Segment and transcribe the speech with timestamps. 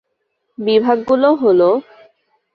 [0.57, 1.69] বিভাগগুলো হলো,